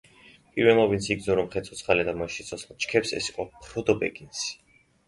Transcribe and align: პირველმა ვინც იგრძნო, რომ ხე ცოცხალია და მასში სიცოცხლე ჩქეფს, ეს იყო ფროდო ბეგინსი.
პირველმა 0.53 0.85
ვინც 0.93 1.09
იგრძნო, 1.15 1.35
რომ 1.41 1.51
ხე 1.57 1.63
ცოცხალია 1.67 2.09
და 2.09 2.17
მასში 2.23 2.41
სიცოცხლე 2.49 2.79
ჩქეფს, 2.87 3.17
ეს 3.21 3.33
იყო 3.35 3.51
ფროდო 3.61 4.01
ბეგინსი. 4.03 4.53